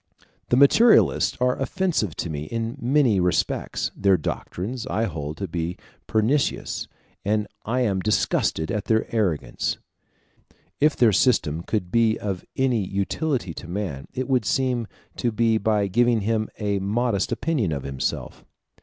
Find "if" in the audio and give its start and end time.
10.79-10.95